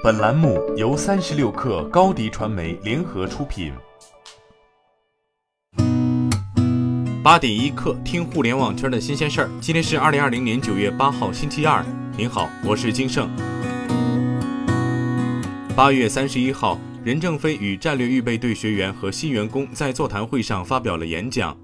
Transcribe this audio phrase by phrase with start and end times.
[0.00, 3.72] 本栏目由三十六氪高低传媒联合出品。
[7.20, 9.50] 八点一刻，听互联网圈的新鲜事儿。
[9.60, 11.84] 今天是二零二零年九月八号，星期二。
[12.16, 13.28] 您好，我是金盛。
[15.74, 21.56] 八月三十一号，任正非与战略预备队学员和新员工在座谈会上发表了演讲。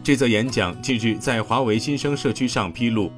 [0.00, 3.10] 这则演讲近日在华为新生社区上披露。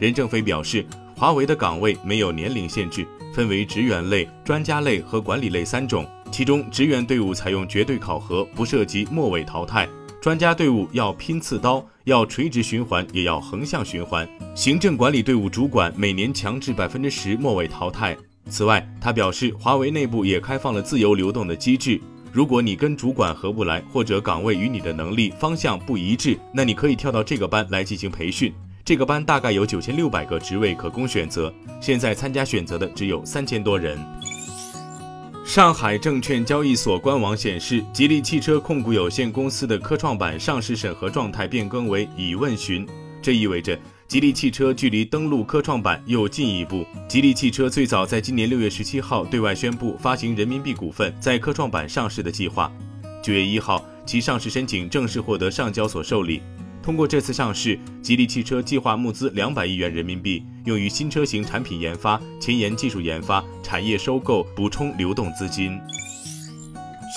[0.00, 0.84] 任正非表示，
[1.16, 3.06] 华为的岗位没有年龄限制。
[3.36, 9.86] 分为职员类、专家类和管理类三种，其中职员队伍采用绝对考核，不涉及末尾淘汰；
[10.22, 18.16] 专家队伍要拼刺刀，要垂直循环，也要横向循环；行政管理队伍主管每年强制百分之十末尾淘汰。
[18.48, 22.00] 此外，他表示，华为内部也开放了自由流动的机制，
[22.32, 28.50] 如果你跟主管合不来，或者岗位与你的能力方向不一致，那你可以跳到这个班来进行培训。
[28.86, 33.98] 这个班大概有九千六百个职位可供选择，现在参加选择的只有三千多人。
[35.44, 42.86] 上海证券交易所官网显示，吉利汽车控股有限公司的科创板上市审核状态变更为已问询，
[43.20, 46.86] 这意味着吉利汽车距离登陆科创板又进一步。
[47.08, 52.70] 吉利汽车最早在今年六月十七号对外宣布发行人民币股份在科创板上市的计划，
[53.20, 56.40] 九月一号其上市申请正式获得上交所受理。
[56.86, 65.76] 通过这次上市，吉利汽车计划募资两百亿元人民币，用于新车型产品研发、前沿技术研发、产业收购，补充流动资金。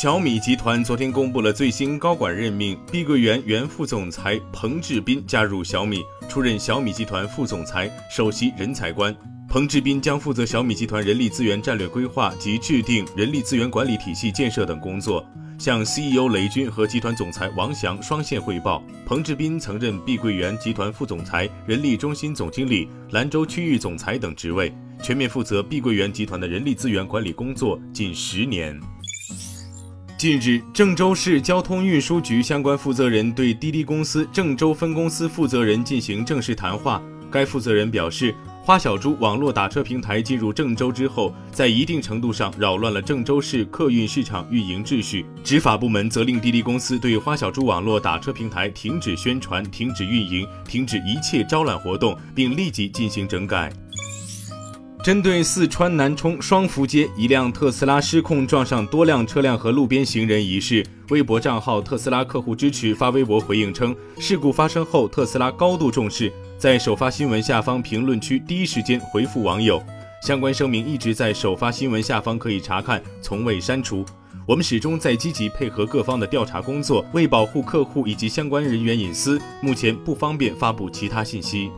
[0.00, 9.14] 小米集团昨天公布了最新高管任命，碧桂园原副总裁彭志斌加入小米，出任小米集团副总裁、首席人才官。
[9.50, 15.22] 彭志斌将负责小米集团人力资源战略规划及制定人力资源管理体系建设等工作。
[15.58, 18.82] 向 CEO 雷军和集团总裁王翔双线汇报。
[19.04, 28.78] 彭志斌曾任碧桂园集团副总裁、人力中心总经理、兰州区域总裁等职位，全面负责碧桂园集团的人力资源管理工作近十年。
[30.16, 38.34] 近日，郑州市交通运输局相关负责人对滴滴公司郑州分公司负责人进行正式谈话，该负责人表示。
[38.68, 45.24] 花小猪网络打车平台进入郑州之后，在一定程度上扰乱了郑州市客运市场运营秩序。
[45.42, 53.72] 执法部门责令滴滴公司对花小猪网络打车平台停止宣传、停止运营、停止一切招揽活动，并立即进行整改。
[55.08, 66.30] 针对四川南充双福街一辆特斯拉失控撞上多辆车辆和路边行人一事，微博账号特斯拉客户支持发微博回应称，事故发生后，特斯拉高度重视。
[66.58, 69.82] 在首发新闻下方评论区第一时间回复网友，
[70.22, 74.04] 相关声明一直在首发新闻下方可以查看，从未删除。
[74.46, 81.70] 我们始终在积极配合各方的调查工作，为保护客户以及相关人员隐私，目前不方便发布其他信息。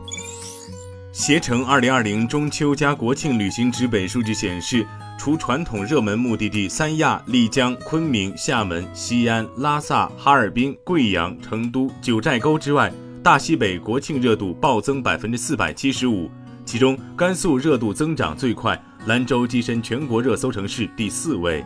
[1.13, 4.87] 携程二零二零中秋加国庆旅行直本数据显示，
[5.19, 12.91] 除传统热门目的地三亚、丽江、昆明、厦门、西安、拉萨、哈尔滨、贵阳、成都、九寨沟之外。
[13.21, 16.31] 大西北国庆热度暴增百分之四百七十五，
[16.65, 21.63] 其中甘肃热度增长最快，兰州跻身全国热搜城市第四位。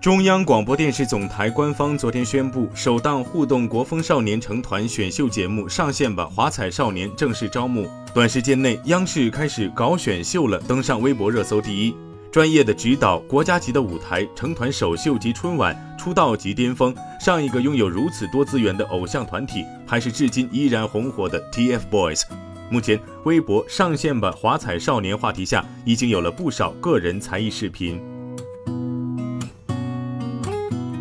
[0.00, 11.94] 中央广播电视总台官方昨天宣布，首档互动国风少年成团选秀节目《上线吧华彩少年》正式招募，短时间内央视开始搞选秀了，登上微博热搜第一。
[12.32, 16.96] 专业的指导，国家级的舞台，成团首秀及春晚，出道即巅峰。
[17.20, 22.22] 上一个拥有如此多资源的偶像团体，还是至今依然红火的 TFBOYS。
[22.70, 28.00] 目前，微博上线吧华彩少年话题下，已经有了不少个人才艺视频。